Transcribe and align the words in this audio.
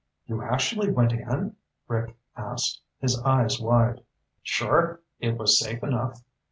"You 0.25 0.41
actually 0.41 0.89
went 0.91 1.13
in?" 1.13 1.57
Rick 1.87 2.17
asked, 2.35 2.81
his 2.97 3.21
eyes 3.21 3.59
wide. 3.61 4.01
"Sure. 4.41 5.01
It 5.19 5.37
was 5.37 5.59
safe 5.59 5.83
enough. 5.83 6.23